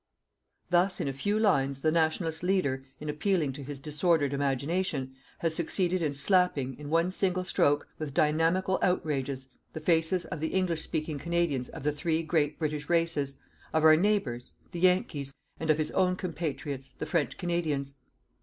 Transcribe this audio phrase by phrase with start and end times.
[0.71, 5.53] Thus, in a few lines the Nationalist leader, in appealing to his disordered imagination, has
[5.53, 10.81] succeeded in slapping, in one single stroke, with dynamical outrages, the faces of the English
[10.81, 13.35] speaking Canadians of the three great British races,
[13.73, 17.93] of our neighbours, the Yankees, and of his own compatriots, the French Canadians.